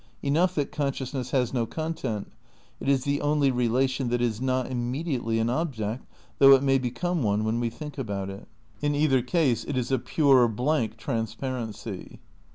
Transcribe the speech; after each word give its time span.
Enough 0.23 0.55
that 0.55 0.71
consciousness 0.71 1.29
has 1.29 1.53
no 1.53 1.67
content. 1.67 2.31
It 2.79 2.89
is 2.89 3.03
the 3.03 3.21
only 3.21 3.51
relation 3.51 4.09
that 4.09 4.19
is 4.19 4.41
not 4.41 4.65
immediately 4.65 5.37
an 5.37 5.47
object, 5.47 6.03
though 6.39 6.53
it 6.53 6.63
may 6.63 6.79
be 6.79 6.89
come 6.89 7.21
one 7.21 7.43
when 7.43 7.59
we 7.59 7.69
think 7.69 7.99
about 7.99 8.27
it. 8.31 8.47
In 8.81 8.95
either 8.95 9.21
case 9.21 9.63
it 9.63 9.77
is 9.77 9.91
a 9.91 9.99
pure, 9.99 10.47
blank 10.47 10.97
transparency. 10.97 12.19